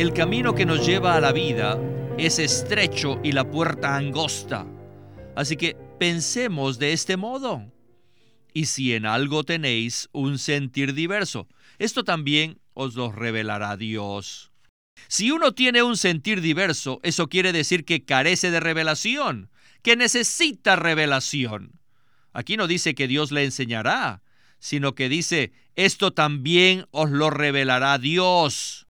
[0.00, 1.78] El camino que nos lleva a la vida
[2.16, 4.66] es estrecho y la puerta angosta.
[5.36, 7.70] Así que pensemos de este modo.
[8.54, 14.52] Y si en algo tenéis un sentir diverso, esto también os lo revelará Dios.
[15.06, 19.50] Si uno tiene un sentir diverso, eso quiere decir que carece de revelación,
[19.82, 21.78] que necesita revelación.
[22.32, 24.22] Aquí no dice que Dios le enseñará,
[24.60, 28.86] sino que dice, esto también os lo revelará Dios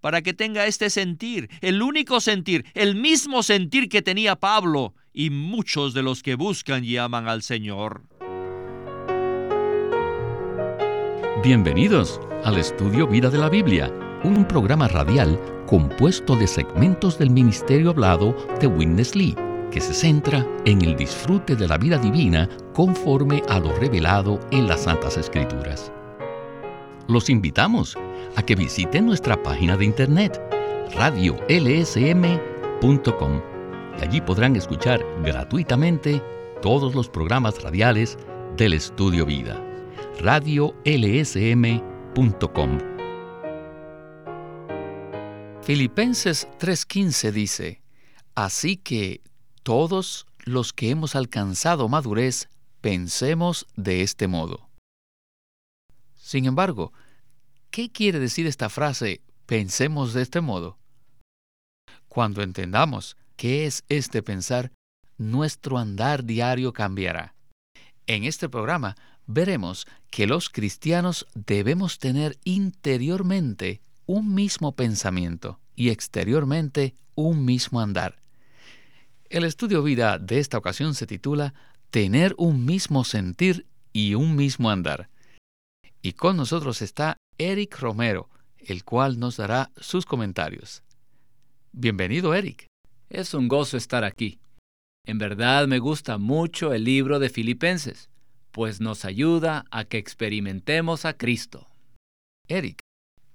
[0.00, 5.30] para que tenga este sentir, el único sentir, el mismo sentir que tenía Pablo y
[5.30, 8.02] muchos de los que buscan y aman al Señor.
[11.42, 13.92] Bienvenidos al estudio Vida de la Biblia,
[14.24, 19.36] un programa radial compuesto de segmentos del ministerio hablado de Witness Lee,
[19.70, 24.66] que se centra en el disfrute de la vida divina conforme a lo revelado en
[24.66, 25.92] las Santas Escrituras.
[27.06, 27.96] Los invitamos
[28.36, 30.40] a que visiten nuestra página de internet
[30.94, 31.42] radiolsm.com
[33.98, 36.22] y allí podrán escuchar gratuitamente
[36.62, 38.16] todos los programas radiales
[38.56, 39.62] del Estudio Vida.
[40.20, 40.78] radiolsm.com
[45.62, 47.82] Filipenses 3:15 dice,
[48.34, 49.20] Así que
[49.62, 52.48] todos los que hemos alcanzado madurez,
[52.80, 54.70] pensemos de este modo.
[56.14, 56.92] Sin embargo,
[57.78, 60.80] ¿Qué quiere decir esta frase, pensemos de este modo?
[62.08, 64.72] Cuando entendamos qué es este pensar,
[65.16, 67.36] nuestro andar diario cambiará.
[68.08, 68.96] En este programa
[69.28, 78.18] veremos que los cristianos debemos tener interiormente un mismo pensamiento y exteriormente un mismo andar.
[79.30, 81.54] El estudio vida de esta ocasión se titula
[81.92, 85.10] Tener un mismo sentir y un mismo andar.
[86.02, 90.82] Y con nosotros está Eric Romero, el cual nos dará sus comentarios.
[91.70, 92.66] Bienvenido, Eric.
[93.08, 94.40] Es un gozo estar aquí.
[95.06, 98.10] En verdad me gusta mucho el libro de Filipenses,
[98.50, 101.68] pues nos ayuda a que experimentemos a Cristo.
[102.48, 102.80] Eric,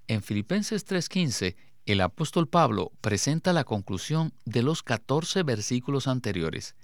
[0.06, 1.56] en Filipenses 3:15,
[1.86, 6.76] el apóstol Pablo presenta la conclusión de los 14 versículos anteriores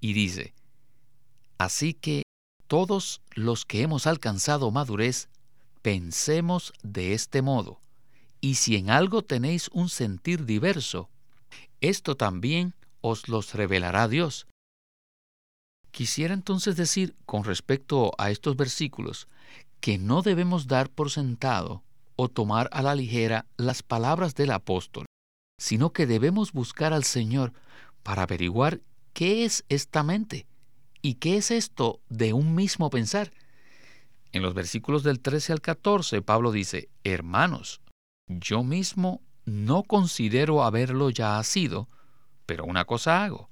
[0.00, 0.54] y dice,
[1.56, 2.24] Así que
[2.66, 5.28] todos los que hemos alcanzado madurez,
[5.84, 7.82] pensemos de este modo,
[8.40, 11.10] y si en algo tenéis un sentir diverso,
[11.82, 14.46] esto también os los revelará Dios.
[15.90, 19.28] Quisiera entonces decir con respecto a estos versículos
[19.80, 21.84] que no debemos dar por sentado
[22.16, 25.04] o tomar a la ligera las palabras del apóstol,
[25.58, 27.52] sino que debemos buscar al Señor
[28.02, 28.80] para averiguar
[29.12, 30.46] qué es esta mente
[31.02, 33.32] y qué es esto de un mismo pensar
[34.34, 37.80] en los versículos del 13 al 14, Pablo dice, Hermanos,
[38.26, 41.88] yo mismo no considero haberlo ya sido,
[42.44, 43.48] pero una cosa hago,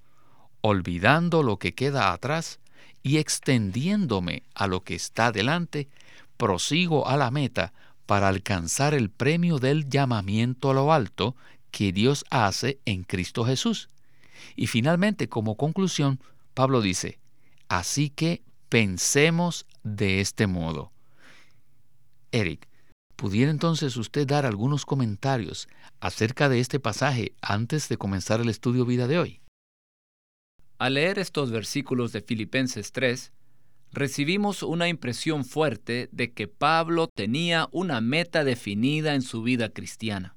[0.61, 2.59] olvidando lo que queda atrás
[3.01, 5.89] y extendiéndome a lo que está delante,
[6.37, 7.73] prosigo a la meta
[8.05, 11.37] para alcanzar el premio del llamamiento a lo alto
[11.71, 13.89] que Dios hace en Cristo Jesús.
[14.57, 16.19] Y finalmente, como conclusión,
[16.55, 17.21] Pablo dice,
[17.69, 20.93] Así que pensemos de este modo.
[22.31, 22.67] Eric,
[23.17, 25.69] ¿pudiera entonces usted dar algunos comentarios
[26.01, 29.41] acerca de este pasaje antes de comenzar el estudio vida de hoy?
[30.79, 33.31] Al leer estos versículos de Filipenses 3,
[33.91, 40.35] recibimos una impresión fuerte de que Pablo tenía una meta definida en su vida cristiana.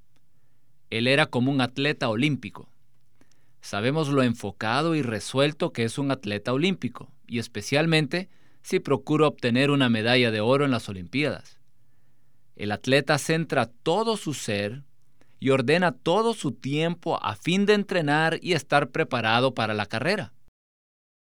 [0.89, 2.67] Él era como un atleta olímpico.
[3.65, 8.29] Sabemos lo enfocado y resuelto que es un atleta olímpico y especialmente
[8.61, 11.59] si procura obtener una medalla de oro en las Olimpiadas.
[12.55, 14.83] El atleta centra todo su ser
[15.39, 20.31] y ordena todo su tiempo a fin de entrenar y estar preparado para la carrera.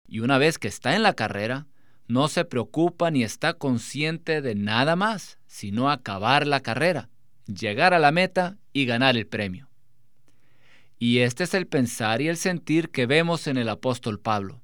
[0.08, 1.68] Y una vez que está en la carrera,
[2.08, 7.10] no se preocupa ni está consciente de nada más, sino acabar la carrera,
[7.46, 9.68] llegar a la meta y ganar el premio.
[10.98, 14.62] Y este es el pensar y el sentir que vemos en el apóstol Pablo.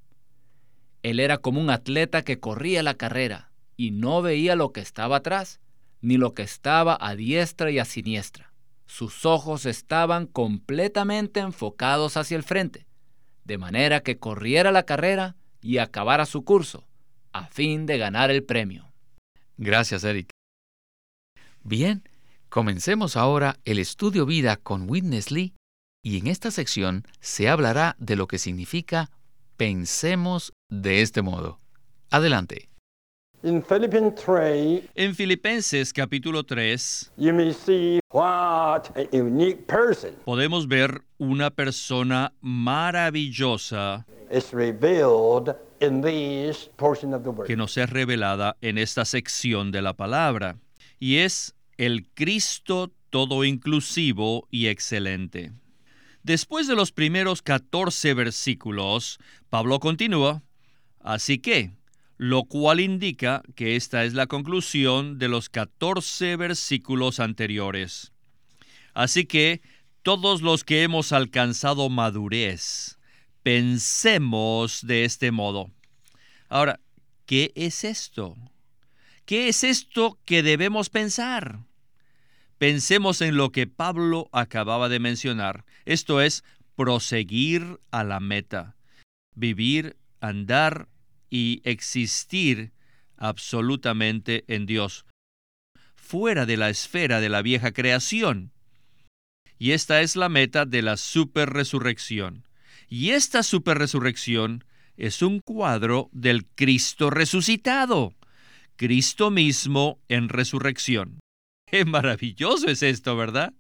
[1.03, 5.17] Él era como un atleta que corría la carrera y no veía lo que estaba
[5.17, 5.61] atrás,
[6.01, 8.53] ni lo que estaba a diestra y a siniestra.
[8.87, 12.87] Sus ojos estaban completamente enfocados hacia el frente,
[13.45, 16.87] de manera que corriera la carrera y acabara su curso,
[17.33, 18.91] a fin de ganar el premio.
[19.57, 20.31] Gracias, Eric.
[21.63, 22.03] Bien,
[22.49, 25.55] comencemos ahora el estudio vida con Witness Lee
[26.03, 29.11] y en esta sección se hablará de lo que significa
[29.57, 31.59] pensemos de este modo.
[32.11, 32.69] Adelante.
[33.43, 40.69] In Philippians 3, En Filipenses capítulo 3 you may see what a unique person podemos
[40.69, 47.47] ver una persona maravillosa is revealed in this portion of the word.
[47.47, 50.59] que nos es revelada en esta sección de la palabra,
[50.99, 55.53] y es el Cristo todo inclusivo y excelente.
[56.23, 59.19] Después de los primeros 14 versículos,
[59.49, 60.43] Pablo continúa,
[61.01, 61.73] así que,
[62.19, 68.13] lo cual indica que esta es la conclusión de los 14 versículos anteriores.
[68.93, 69.63] Así que,
[70.03, 72.99] todos los que hemos alcanzado madurez,
[73.43, 75.71] pensemos de este modo.
[76.49, 76.81] Ahora,
[77.25, 78.37] ¿qué es esto?
[79.25, 81.61] ¿Qué es esto que debemos pensar?
[82.59, 86.45] Pensemos en lo que Pablo acababa de mencionar, esto es,
[86.77, 88.77] proseguir a la meta,
[89.35, 90.89] vivir, andar
[91.29, 92.73] y existir
[93.17, 95.05] absolutamente en Dios,
[95.95, 98.53] fuera de la esfera de la vieja creación.
[99.59, 102.45] Y esta es la meta de la superresurrección.
[102.89, 104.65] Y esta superresurrección
[104.97, 108.15] es un cuadro del Cristo resucitado,
[108.77, 111.21] Cristo mismo en resurrección.
[111.67, 113.53] Qué maravilloso es esto, ¿verdad?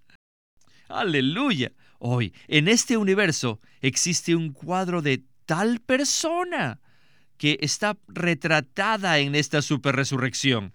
[0.88, 1.72] Aleluya.
[2.02, 6.81] Hoy, en este universo, existe un cuadro de tal persona
[7.37, 10.73] que está retratada en esta superresurrección.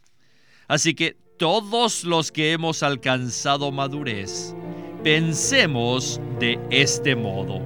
[0.67, 4.55] Así que todos los que hemos alcanzado madurez,
[5.03, 7.65] pensemos de este modo.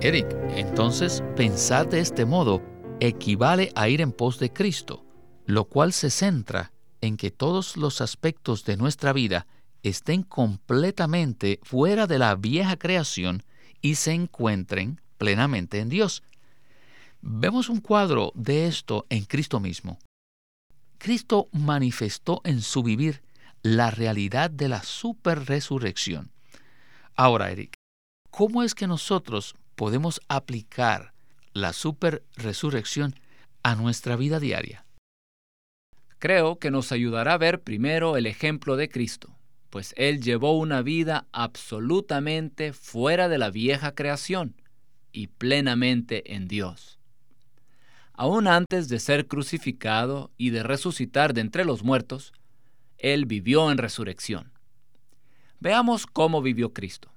[0.00, 2.62] Eric, entonces pensar de este modo
[3.00, 5.04] equivale a ir en pos de Cristo,
[5.44, 9.48] lo cual se centra en que todos los aspectos de nuestra vida
[9.82, 13.42] estén completamente fuera de la vieja creación
[13.80, 16.22] y se encuentren plenamente en Dios.
[17.22, 19.98] Vemos un cuadro de esto en Cristo mismo.
[20.98, 23.22] Cristo manifestó en su vivir
[23.62, 26.30] la realidad de la superresurrección.
[27.16, 27.74] Ahora, Eric,
[28.30, 31.12] ¿cómo es que nosotros podemos aplicar
[31.52, 33.14] la superresurrección
[33.62, 34.84] a nuestra vida diaria?
[36.18, 39.34] Creo que nos ayudará a ver primero el ejemplo de Cristo,
[39.70, 44.60] pues Él llevó una vida absolutamente fuera de la vieja creación
[45.12, 46.98] y plenamente en Dios.
[48.12, 52.32] Aún antes de ser crucificado y de resucitar de entre los muertos,
[52.98, 54.52] Él vivió en resurrección.
[55.60, 57.12] Veamos cómo vivió Cristo.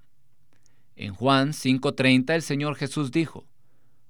[0.96, 3.48] En Juan 5:30 el Señor Jesús dijo,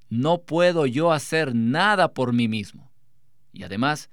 [0.09, 2.91] No puedo yo hacer nada por mí mismo.
[3.53, 4.09] Y además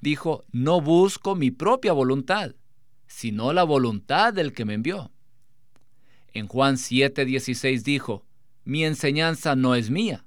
[0.00, 2.54] dijo, No busco mi propia voluntad,
[3.12, 5.12] sino la voluntad del que me envió.
[6.32, 8.24] En Juan 7:16 dijo,
[8.64, 10.24] Mi enseñanza no es mía,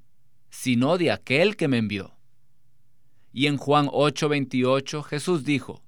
[0.50, 2.14] sino de aquel que me envió.
[3.34, 5.82] Y en Juan 8:28 Jesús dijo,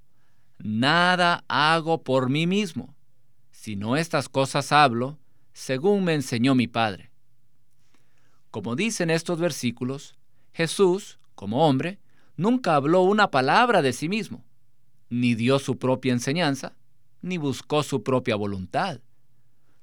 [0.57, 2.95] Nada hago por mí mismo,
[3.51, 5.19] sino estas cosas hablo,
[5.53, 7.11] según me enseñó mi Padre.
[8.49, 10.17] Como dicen estos versículos,
[10.51, 11.99] Jesús, como hombre,
[12.35, 14.43] nunca habló una palabra de sí mismo,
[15.09, 16.75] ni dio su propia enseñanza,
[17.21, 19.01] ni buscó su propia voluntad,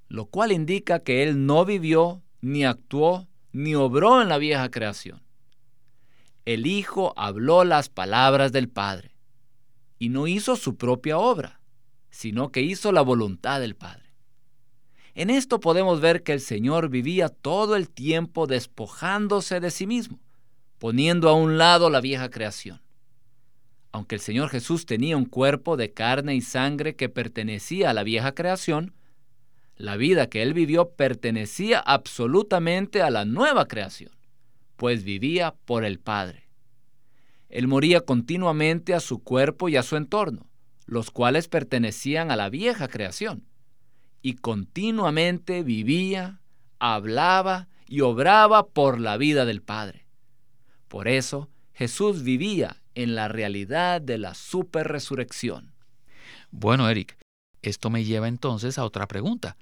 [0.08, 5.22] lo cual indica que él no vivió, ni actuó, ni obró en la vieja creación.
[6.44, 9.14] El Hijo habló las palabras del Padre,
[9.98, 11.60] y no hizo su propia obra,
[12.10, 14.12] sino que hizo la voluntad del Padre.
[15.14, 20.20] En esto podemos ver que el Señor vivía todo el tiempo despojándose de sí mismo,
[20.78, 22.82] poniendo a un lado la vieja creación.
[23.94, 28.02] Aunque el Señor Jesús tenía un cuerpo de carne y sangre que pertenecía a la
[28.02, 28.92] vieja creación,
[29.76, 34.10] la vida que él vivió pertenecía absolutamente a la nueva creación,
[34.74, 36.48] pues vivía por el Padre.
[37.48, 40.48] Él moría continuamente a su cuerpo y a su entorno,
[40.86, 43.46] los cuales pertenecían a la vieja creación,
[44.22, 46.40] y continuamente vivía,
[46.80, 50.08] hablaba y obraba por la vida del Padre.
[50.88, 55.72] Por eso Jesús vivía en la realidad de la superresurrección.
[56.50, 57.16] Bueno, Eric,
[57.62, 59.56] esto me lleva entonces a otra pregunta.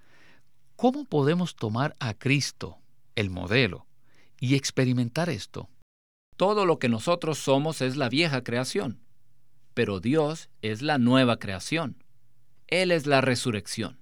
[0.77, 2.79] ¿Cómo podemos tomar a Cristo,
[3.15, 3.87] el modelo,
[4.41, 5.69] y experimentar esto?
[6.37, 9.01] Todo lo que nosotros somos es la vieja creación,
[9.75, 12.03] pero Dios es la nueva creación.
[12.67, 13.99] Él es la resurrección.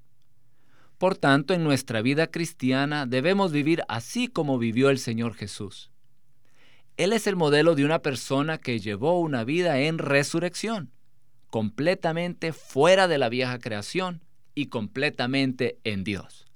[0.96, 5.90] Por tanto, en nuestra vida cristiana debemos vivir así como vivió el Señor Jesús.
[7.00, 10.92] Él es el modelo de una persona que llevó una vida en resurrección,
[11.48, 14.20] completamente fuera de la vieja creación
[14.54, 16.46] y completamente en Dios.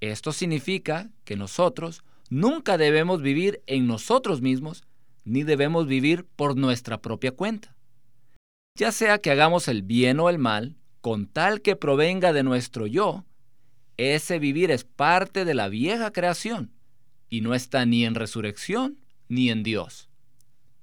[0.00, 4.84] Esto significa que nosotros nunca debemos vivir en nosotros mismos,
[5.26, 7.76] ni debemos vivir por nuestra propia cuenta.
[8.74, 12.86] Ya sea que hagamos el bien o el mal, con tal que provenga de nuestro
[12.86, 13.26] yo,
[13.98, 16.72] ese vivir es parte de la vieja creación
[17.28, 19.01] y no está ni en resurrección
[19.32, 20.10] ni en Dios.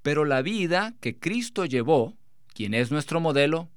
[0.02, 2.16] Pero la vida que Cristo llevó,
[2.52, 3.68] quien es nuestro modelo,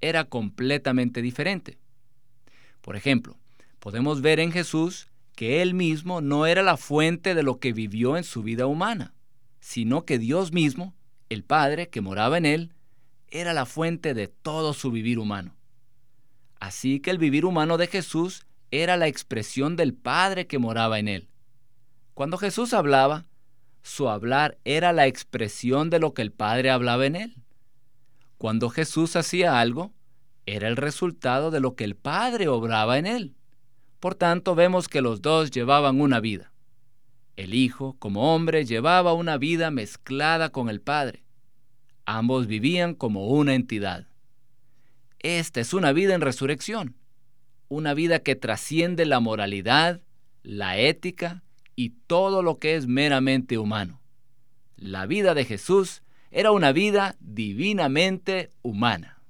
[0.00, 1.76] era completamente diferente.
[2.80, 3.36] Por ejemplo,
[3.78, 8.16] podemos ver en Jesús que Él mismo no era la fuente de lo que vivió
[8.16, 9.12] en su vida humana,
[9.60, 10.94] sino que Dios mismo,
[11.28, 12.72] el Padre que moraba en Él,
[13.28, 15.54] era la fuente de todo su vivir humano.
[16.58, 21.08] Así que el vivir humano de Jesús era la expresión del Padre que moraba en
[21.08, 21.28] Él.
[22.14, 23.26] Cuando Jesús hablaba,
[23.82, 27.36] su hablar era la expresión de lo que el Padre hablaba en Él.
[28.38, 29.92] Cuando Jesús hacía algo,
[30.46, 33.34] era el resultado de lo que el Padre obraba en Él.
[34.00, 36.52] Por tanto, vemos que los dos llevaban una vida.
[37.36, 41.24] El Hijo, como hombre, llevaba una vida mezclada con el Padre.
[42.04, 44.06] Ambos vivían como una entidad.
[45.20, 46.96] Esta es una vida en resurrección,
[47.68, 50.00] una vida que trasciende la moralidad,
[50.42, 51.44] la ética
[51.76, 54.00] y todo lo que es meramente humano.
[54.76, 59.22] La vida de Jesús era una vida divinamente humana.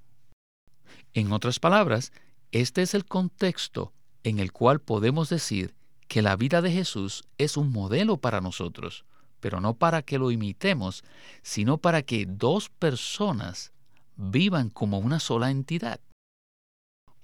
[1.15, 2.13] En otras palabras,
[2.53, 3.93] este es el contexto
[4.25, 5.75] en el cual podemos decir
[6.09, 9.05] que la vida de Jesús es un modelo para nosotros,
[9.41, 11.05] pero no para que lo imitemos,
[11.43, 13.73] sino para que dos personas
[14.17, 16.01] vivan como una sola entidad.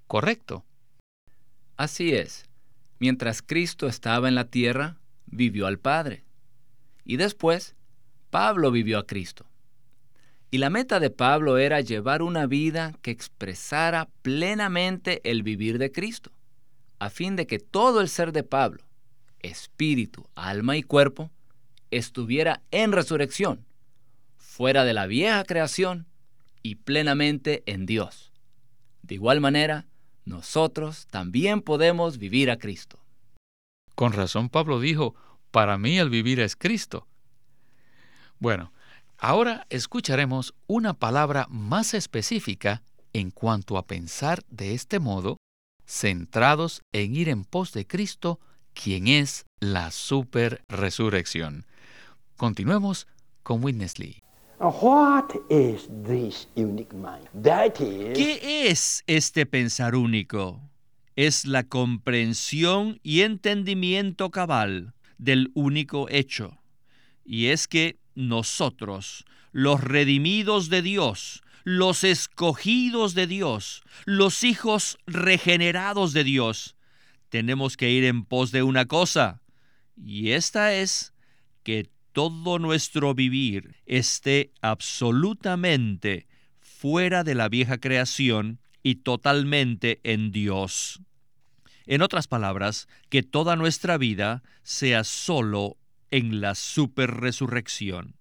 [0.07, 0.65] ¿Correcto?
[1.77, 2.47] Así es.
[2.99, 4.97] Mientras Cristo estaba en la tierra,
[5.31, 6.25] vivió al Padre.
[7.05, 7.75] Y después,
[8.31, 9.47] Pablo vivió a Cristo.
[10.51, 15.93] Y la meta de Pablo era llevar una vida que expresara plenamente el vivir de
[15.93, 16.31] Cristo,
[16.99, 18.83] a fin de que todo el ser de Pablo,
[19.41, 21.31] espíritu, alma y cuerpo,
[21.91, 23.67] estuviera en resurrección,
[24.37, 26.07] fuera de la vieja creación
[26.63, 28.33] y plenamente en Dios.
[29.03, 29.87] De igual manera,
[30.25, 32.99] nosotros también podemos vivir a Cristo.
[33.99, 35.17] Con razón Pablo dijo,
[35.51, 37.09] para mí el vivir es Cristo.
[38.39, 38.71] Bueno,
[39.21, 45.39] Ahora escucharemos una palabra más específica en cuanto a pensar de este modo,
[45.87, 48.39] centrados en ir en pos de Cristo,
[48.75, 51.67] quien es la super resurrección.
[52.37, 53.09] Continuemos
[53.43, 54.23] con Witness Lee.
[58.15, 60.61] ¿Qué es este pensar único?
[61.21, 66.61] Es la comprensión y entendimiento cabal del único hecho.
[67.25, 76.13] Y es que nosotros, los redimidos de Dios, los escogidos de Dios, los hijos regenerados
[76.13, 76.77] de Dios,
[77.31, 79.43] tenemos que ir en pos de una cosa,
[79.97, 81.15] y esta es
[81.65, 86.29] que todo nuestro vivir esté absolutamente
[86.61, 91.01] fuera de la vieja creación y totalmente en Dios.
[91.89, 95.79] En otras palabras, que toda nuestra vida sea solo
[96.11, 98.15] en la superresurrección.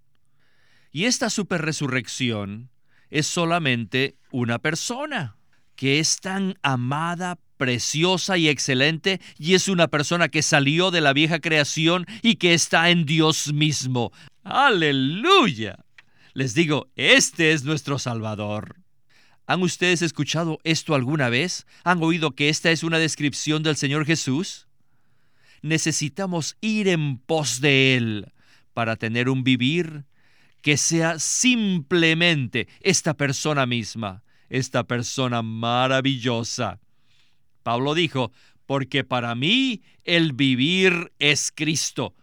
[0.93, 2.69] Y esta superresurrección
[3.09, 5.35] es solamente una persona
[5.75, 11.11] que es tan amada, preciosa y excelente, y es una persona que salió de la
[11.11, 14.13] vieja creación y que está en Dios mismo.
[14.45, 15.77] Aleluya.
[16.33, 18.86] Les digo, este es nuestro Salvador.
[19.47, 21.65] ¿Han ustedes escuchado esto alguna vez?
[21.83, 24.67] ¿Han oído que esta es una descripción del Señor Jesús?
[25.61, 28.33] necesitamos ir en pos de Él
[28.73, 30.05] para tener un vivir
[30.61, 36.79] que sea simplemente esta persona misma, esta persona maravillosa.
[37.63, 38.31] Pablo dijo,
[38.65, 42.15] porque para mí el vivir es Cristo.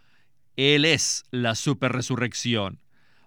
[0.56, 2.80] Él es la superresurrección.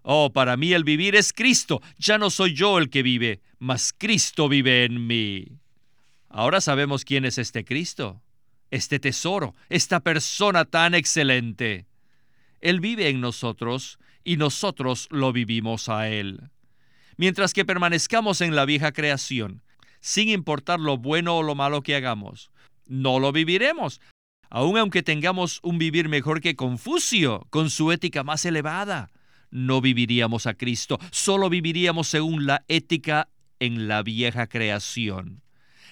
[0.10, 1.82] Oh, para mí el vivir es Cristo.
[1.98, 5.48] Ya no soy yo el que vive, mas Cristo vive en mí.
[6.30, 8.22] Ahora sabemos quién es este Cristo
[8.72, 11.86] este tesoro, esta persona tan excelente.
[12.62, 16.50] Él vive en nosotros y nosotros lo vivimos a Él.
[17.18, 19.64] Mientras que permanezcamos en la vieja creación,
[20.00, 22.52] sin importar lo bueno o lo malo que hagamos,
[22.88, 24.02] no lo viviremos,
[24.50, 29.10] aun aunque tengamos un vivir mejor que Confucio, con su ética más elevada.
[29.50, 35.42] No viviríamos a Cristo, solo viviríamos según la ética en la vieja creación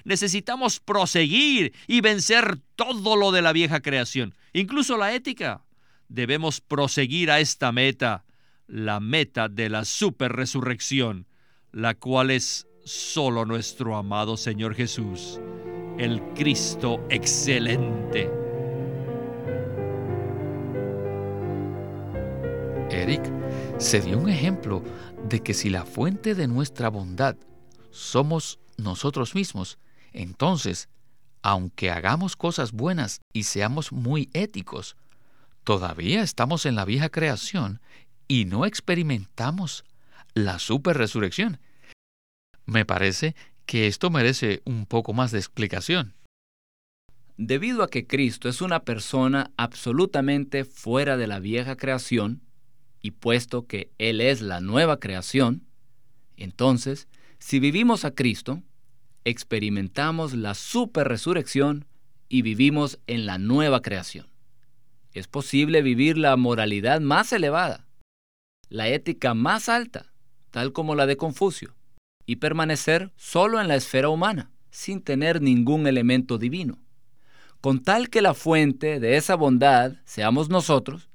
[0.05, 5.65] necesitamos proseguir y vencer todo lo de la vieja creación, incluso la ética.
[6.07, 8.23] Debemos proseguir a esta meta,
[8.67, 11.27] la meta de la superresurrección,
[11.71, 15.41] la cual es solo nuestro amado Señor Jesús,
[15.97, 18.44] el Cristo excelente.
[22.95, 23.21] Eric,
[23.77, 24.81] se dio un ejemplo
[25.27, 27.35] de que si la fuente de nuestra bondad
[27.91, 29.77] somos nosotros mismos,
[30.13, 30.87] entonces,
[31.41, 34.95] aunque hagamos cosas buenas y seamos muy éticos,
[35.65, 37.81] todavía estamos en la vieja creación
[38.29, 39.83] y no experimentamos
[40.33, 41.59] la super resurrección.
[42.65, 43.35] Me parece
[43.65, 46.13] que esto merece un poco más de explicación.
[47.37, 52.44] Debido a que Cristo es una persona absolutamente fuera de la vieja creación,
[53.05, 55.67] y puesto que Él es la nueva creación,
[56.37, 57.07] entonces,
[57.37, 58.63] si vivimos a Cristo,
[59.25, 61.85] experimentamos la super resurrección
[62.29, 64.25] y vivimos en la nueva creación.
[65.13, 67.85] Es posible vivir la moralidad más elevada,
[68.69, 70.11] la ética más alta,
[70.49, 71.75] tal como la de Confucio,
[72.25, 76.79] y permanecer solo en la esfera humana, sin tener ningún elemento divino.
[77.61, 81.07] Con tal que la fuente de esa bondad seamos nosotros,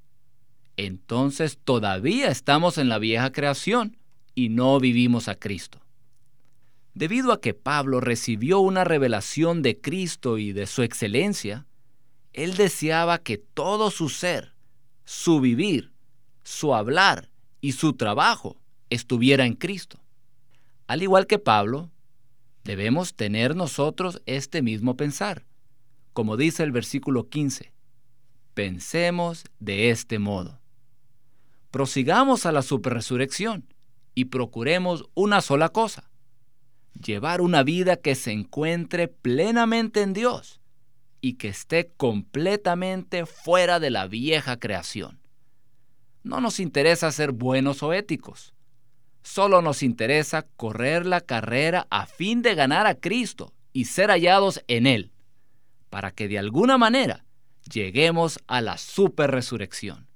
[0.76, 3.96] entonces todavía estamos en la vieja creación
[4.34, 5.80] y no vivimos a Cristo.
[6.94, 11.66] Debido a que Pablo recibió una revelación de Cristo y de su excelencia,
[12.32, 14.54] él deseaba que todo su ser,
[15.04, 15.92] su vivir,
[16.42, 18.60] su hablar y su trabajo
[18.90, 20.00] estuviera en Cristo.
[20.86, 21.90] Al igual que Pablo,
[22.64, 25.44] debemos tener nosotros este mismo pensar,
[26.12, 27.72] como dice el versículo 15.
[28.54, 30.59] Pensemos de este modo.
[31.70, 33.72] Prosigamos a la superresurrección
[34.14, 36.10] y procuremos una sola cosa,
[37.00, 40.60] llevar una vida que se encuentre plenamente en Dios
[41.20, 45.20] y que esté completamente fuera de la vieja creación.
[46.22, 48.52] No nos interesa ser buenos o éticos.
[49.22, 54.64] Solo nos interesa correr la carrera a fin de ganar a Cristo y ser hallados
[54.66, 55.12] en Él,
[55.88, 57.24] para que de alguna manera
[57.70, 60.09] lleguemos a la super resurrección.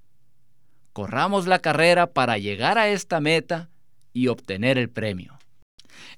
[0.94, 3.68] Corramos la carrera para llegar a esta meta
[4.12, 5.36] y obtener el premio.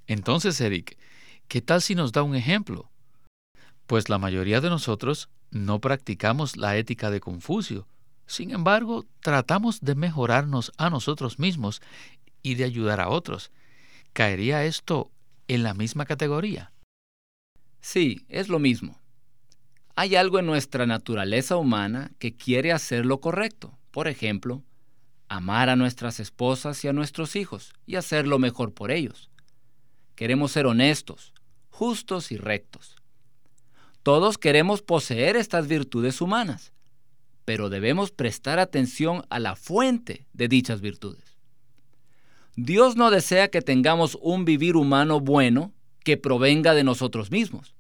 [0.07, 0.99] Entonces, Eric,
[1.49, 2.91] ¿qué tal si nos da un ejemplo?
[3.87, 7.89] Pues la mayoría de nosotros no practicamos la ética de Confucio.
[8.27, 11.81] Sin embargo, tratamos de mejorarnos a nosotros mismos
[12.43, 13.51] y de ayudar a otros.
[14.13, 15.11] ¿Caería esto
[15.49, 16.71] en la misma categoría?
[17.81, 19.01] Sí, es lo mismo.
[19.95, 23.79] Hay algo en nuestra naturaleza humana que quiere hacer lo correcto.
[23.91, 24.63] Por ejemplo,
[25.29, 29.31] amar a nuestras esposas y a nuestros hijos y hacer lo mejor por ellos.
[30.15, 31.35] Queremos ser honestos,
[31.71, 32.97] justos y rectos.
[34.03, 36.73] Todos queremos poseer estas virtudes humanas,
[37.45, 41.37] pero debemos prestar atención a la fuente de dichas virtudes.
[42.55, 47.75] Dios no desea que tengamos un vivir humano bueno que provenga de nosotros mismos,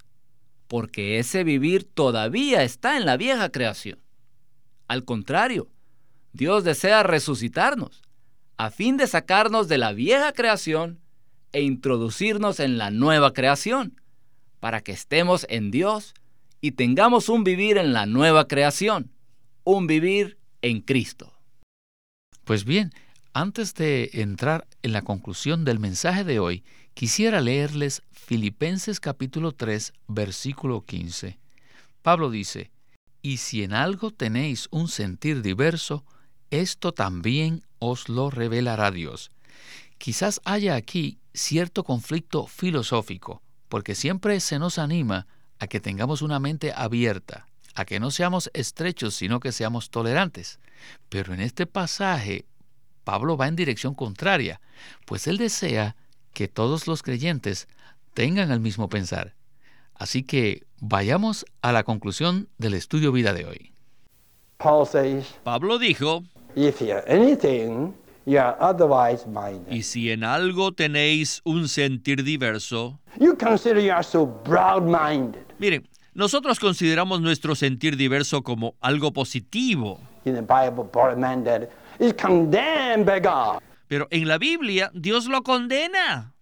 [0.69, 3.99] porque ese vivir todavía está en la vieja creación.
[4.89, 5.69] Al contrario,
[6.37, 8.03] Dios desea resucitarnos,
[8.59, 11.01] a fin de sacarnos de la vieja creación
[11.53, 14.01] e introducirnos en la nueva creación,
[14.61, 16.13] para que estemos en Dios
[16.61, 19.13] y tengamos un vivir en la nueva creación,
[19.65, 21.33] un vivir en Cristo.
[22.45, 22.93] Pues bien,
[23.33, 29.95] antes de entrar en la conclusión del mensaje de hoy, quisiera leerles Filipenses capítulo 3,
[30.07, 31.39] versículo 15.
[32.03, 32.71] Pablo dice,
[33.23, 36.05] Y si en algo tenéis un sentir diverso,
[36.51, 39.31] esto también os lo revelará Dios.
[39.99, 45.27] Quizás haya aquí cierto conflicto filosófico, porque siempre se nos anima
[45.59, 50.61] a que tengamos una mente abierta, a que no seamos estrechos, sino que seamos tolerantes.
[51.09, 52.45] Pero en este pasaje
[53.05, 54.61] Pablo va en dirección contraria,
[55.05, 55.97] pues él desea
[56.33, 57.69] que todos los creyentes
[58.15, 59.35] tengan el mismo pensar.
[59.95, 63.73] Así que vayamos a la conclusión del estudio vida de hoy.
[65.45, 66.25] Pablo dijo,
[69.71, 72.99] y si en algo tenéis un sentir diverso,
[75.59, 80.01] miren, nosotros consideramos nuestro sentir diverso como algo positivo.
[83.89, 86.35] Pero en la Biblia Dios lo condena.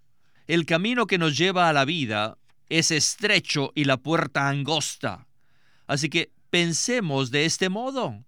[0.47, 5.27] El camino que nos lleva a la vida es estrecho y la puerta angosta.
[5.87, 8.25] Así que pensemos de este modo.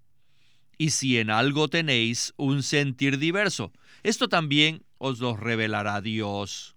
[0.79, 6.77] Y si en algo tenéis un sentir diverso, esto también os lo revelará Dios.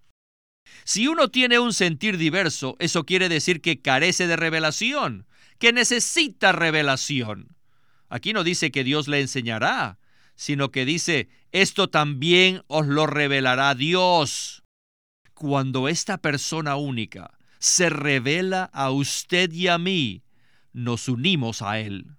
[0.84, 5.26] Si uno tiene un sentir diverso, eso quiere decir que carece de revelación,
[5.58, 7.56] que necesita revelación.
[8.08, 9.98] Aquí no dice que Dios le enseñará,
[10.34, 14.62] sino que dice, esto también os lo revelará Dios.
[15.34, 20.22] Cuando esta persona única se revela a usted y a mí,
[20.72, 22.16] nos unimos a Él.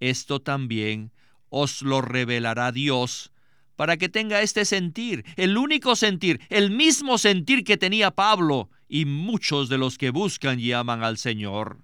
[0.00, 1.12] Esto también
[1.50, 3.30] os lo revelará Dios
[3.76, 9.06] para que tenga este sentir, el único sentir, el mismo sentir que tenía Pablo y
[9.06, 11.78] muchos de los que buscan y aman al Señor.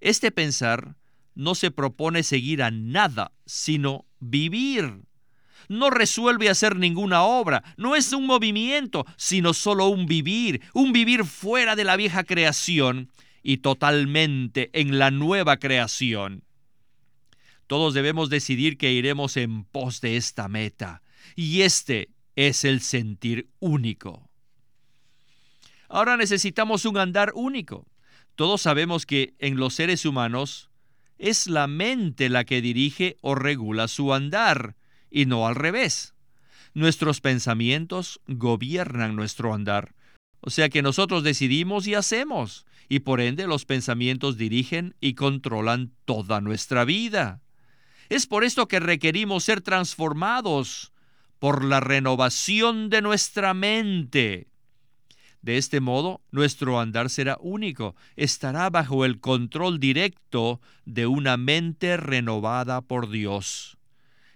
[0.00, 0.96] Este pensar
[1.34, 5.02] no se propone seguir a nada, sino vivir.
[5.68, 11.24] No resuelve hacer ninguna obra, no es un movimiento, sino solo un vivir, un vivir
[11.24, 13.10] fuera de la vieja creación
[13.42, 16.44] y totalmente en la nueva creación.
[17.68, 21.02] Todos debemos decidir que iremos en pos de esta meta,
[21.36, 24.30] y este es el sentir único.
[25.90, 27.86] Ahora necesitamos un andar único.
[28.36, 30.70] Todos sabemos que en los seres humanos
[31.18, 34.74] es la mente la que dirige o regula su andar,
[35.10, 36.14] y no al revés.
[36.72, 39.94] Nuestros pensamientos gobiernan nuestro andar,
[40.40, 45.92] o sea que nosotros decidimos y hacemos, y por ende los pensamientos dirigen y controlan
[46.06, 47.42] toda nuestra vida.
[48.08, 50.92] Es por esto que requerimos ser transformados
[51.38, 54.48] por la renovación de nuestra mente.
[55.42, 61.96] De este modo, nuestro andar será único, estará bajo el control directo de una mente
[61.96, 63.78] renovada por Dios.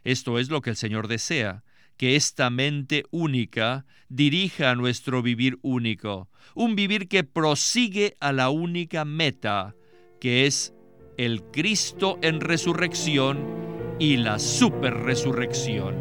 [0.04, 1.64] Esto es lo que el Señor desea,
[1.96, 9.04] que esta mente única dirija nuestro vivir único, un vivir que prosigue a la única
[9.04, 9.74] meta,
[10.20, 10.72] que es
[11.16, 15.96] el Cristo en resurrección y la superresurrección.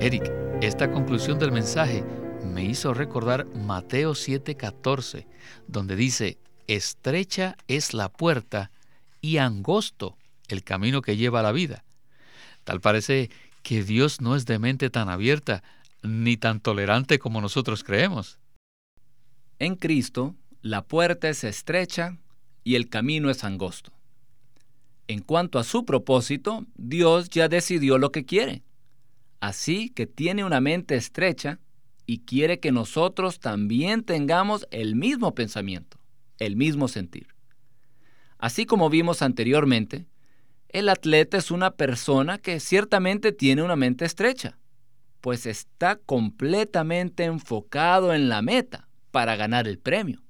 [0.00, 2.04] Eric, esta conclusión del mensaje
[2.44, 5.26] me hizo recordar Mateo 7:14,
[5.68, 8.70] donde dice, estrecha es la puerta
[9.20, 10.16] y angosto
[10.48, 11.84] el camino que lleva a la vida.
[12.64, 13.30] Tal parece
[13.62, 15.62] que Dios no es de mente tan abierta
[16.02, 18.38] ni tan tolerante como nosotros creemos.
[19.58, 22.18] En Cristo, la puerta es estrecha
[22.62, 23.92] y el camino es angosto.
[25.08, 28.62] En cuanto a su propósito, Dios ya decidió lo que quiere.
[29.40, 31.58] Así que tiene una mente estrecha
[32.06, 35.98] y quiere que nosotros también tengamos el mismo pensamiento,
[36.38, 37.26] el mismo sentir.
[38.38, 40.06] Así como vimos anteriormente,
[40.68, 44.58] el atleta es una persona que ciertamente tiene una mente estrecha,
[45.20, 50.22] pues está completamente enfocado en la meta para ganar el premio.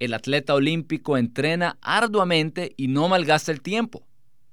[0.00, 4.06] El atleta olímpico entrena arduamente y no malgasta el tiempo,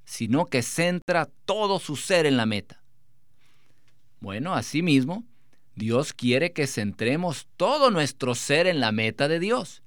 [0.04, 2.82] sino que centra todo su ser en la meta.
[4.20, 5.24] Bueno, asimismo,
[5.74, 9.82] Dios quiere que centremos todo nuestro ser en la meta de Dios,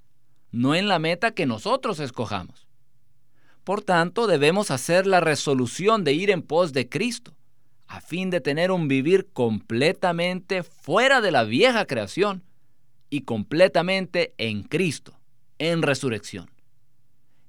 [0.51, 2.67] no en la meta que nosotros escojamos.
[3.63, 7.35] Por tanto, debemos hacer la resolución de ir en pos de Cristo,
[7.85, 12.43] a fin de tener un vivir completamente fuera de la vieja creación
[13.11, 15.20] y completamente en Cristo
[15.61, 16.49] en resurrección.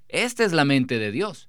[0.09, 1.49] Esta es la mente de Dios.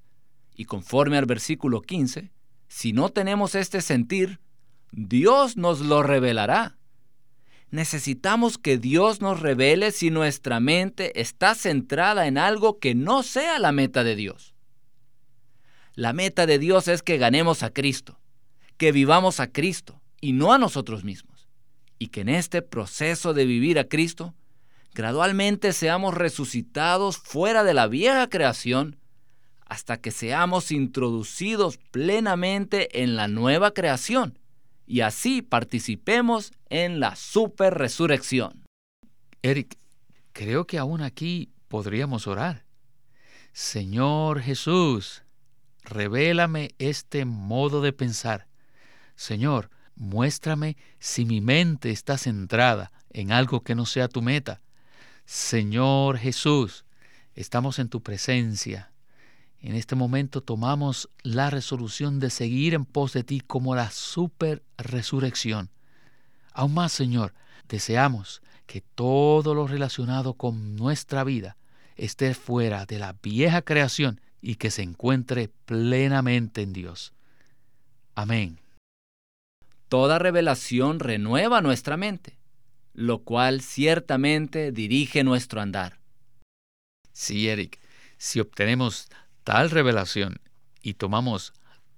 [0.56, 2.32] Y conforme al versículo 15,
[2.69, 4.39] si no tenemos este sentir,
[4.93, 6.78] Dios nos lo revelará.
[7.69, 13.60] Necesitamos que Dios nos revele si nuestra mente está centrada en algo que no sea
[13.60, 14.56] la meta de Dios.
[15.95, 18.21] La meta de Dios es que ganemos a Cristo,
[18.78, 21.49] que vivamos a Cristo y no a nosotros mismos,
[21.99, 24.34] y que en este proceso de vivir a Cristo
[24.93, 28.99] gradualmente seamos resucitados fuera de la vieja creación
[29.65, 34.38] hasta que seamos introducidos plenamente en la nueva creación
[34.86, 38.65] y así participemos en la super resurrección.
[39.41, 39.77] Eric,
[40.32, 42.65] creo que aún aquí podríamos orar.
[43.51, 45.23] Señor Jesús,
[45.84, 48.47] revélame este modo de pensar.
[49.15, 54.62] Señor, muéstrame si mi mente está centrada en algo que no sea tu meta
[55.25, 56.86] Señor Jesús,
[57.33, 58.91] estamos en tu presencia.
[59.62, 64.63] En este momento tomamos la resolución de seguir en pos de ti como la super
[64.77, 65.69] resurrección.
[66.51, 67.33] Aún más, Señor,
[67.69, 71.57] deseamos que todo lo relacionado con nuestra vida
[71.95, 77.13] esté fuera de la vieja creación y que se encuentre plenamente en Dios.
[78.13, 78.59] Amén.
[79.88, 82.42] Toda revelación renueva nuestra mente
[82.93, 85.99] lo cual ciertamente dirige nuestro andar.
[87.12, 87.79] Sí, Eric,
[88.17, 89.10] si obtenemos
[89.43, 90.39] tal revelación
[90.82, 91.53] y tomamos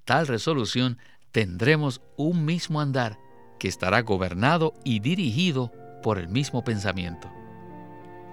[0.05, 0.97] tal resolución,
[1.31, 3.19] tendremos un mismo andar
[3.60, 7.31] que estará gobernado y dirigido por el mismo pensamiento.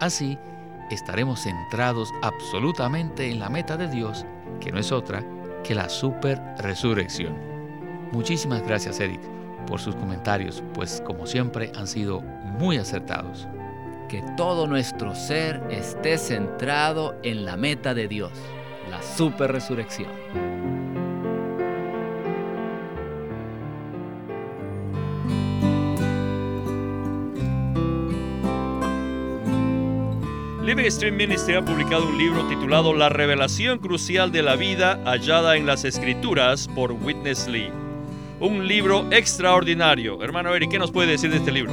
[0.01, 0.38] Así,
[0.90, 4.27] estaremos centrados absolutamente en la meta de Dios,
[4.61, 5.25] que no es otra
[5.64, 7.37] que la super resurrección.
[8.12, 13.48] Muchísimas gracias, Eric por sus comentarios, pues como siempre han sido muy acertados.
[14.09, 18.33] Que todo nuestro ser esté centrado en la meta de Dios,
[18.90, 20.11] la super resurrección.
[30.62, 35.57] Living Stream Ministry ha publicado un libro titulado La revelación crucial de la vida hallada
[35.57, 37.82] en las Escrituras por Witness Lee.
[38.42, 40.20] Un libro extraordinario.
[40.20, 41.72] Hermano Eric, ¿qué nos puede decir de este libro?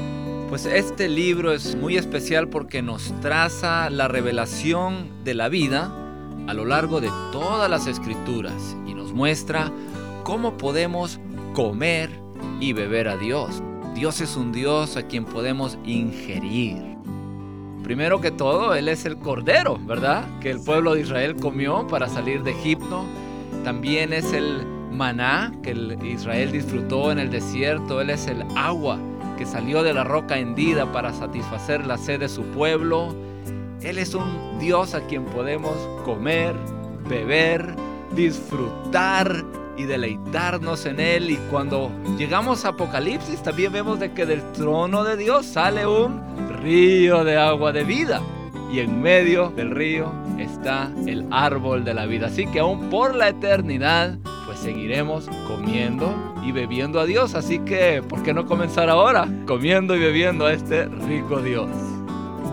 [0.49, 5.91] Pues este libro es muy especial porque nos traza la revelación de la vida
[6.45, 9.71] a lo largo de todas las escrituras y nos muestra
[10.23, 11.19] cómo podemos
[11.55, 12.12] comer
[12.60, 13.63] y beber a Dios.
[13.95, 16.77] Dios es un Dios a quien podemos ingerir.
[17.82, 20.23] Primero que todo, Él es el Cordero, ¿verdad?
[20.39, 23.05] Que el pueblo de Israel comió para salir de Egipto.
[23.63, 25.71] También es el maná que
[26.03, 28.01] Israel disfrutó en el desierto.
[28.01, 28.99] Él es el agua
[29.38, 33.15] que salió de la roca hendida para satisfacer la sed de su pueblo.
[33.81, 36.53] Él es un Dios a quien podemos comer,
[37.07, 37.73] beber,
[38.13, 39.45] disfrutar
[39.77, 41.31] y deleitarnos en Él.
[41.31, 46.21] Y cuando llegamos a Apocalipsis también vemos de que del trono de Dios sale un
[46.62, 48.21] río de agua de vida.
[48.69, 52.27] Y en medio del río está el árbol de la vida.
[52.27, 54.19] Así que aún por la eternidad,
[54.69, 57.34] seguiremos comiendo y bebiendo a Dios.
[57.34, 61.71] Así que, ¿por qué no comenzar ahora comiendo y bebiendo a este rico Dios?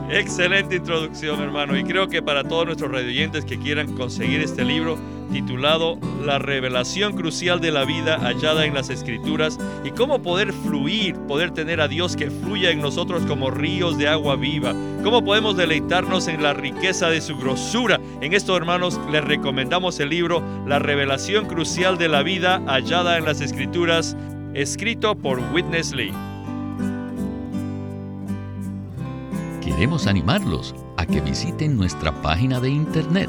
[0.08, 1.76] Excelente introducción, hermano.
[1.76, 4.96] Y creo que para todos nuestros radioyentes que quieran conseguir este libro
[5.32, 11.16] titulado La revelación crucial de la vida hallada en las Escrituras y cómo poder fluir,
[11.26, 15.56] poder tener a Dios que fluya en nosotros como ríos de agua viva, cómo podemos
[15.56, 18.00] deleitarnos en la riqueza de su grosura.
[18.20, 23.24] En esto, hermanos, les recomendamos el libro La revelación crucial de la vida hallada en
[23.24, 24.16] las Escrituras,
[24.54, 26.12] escrito por Witness Lee.
[29.62, 33.28] Queremos animarlos a que visiten nuestra página de internet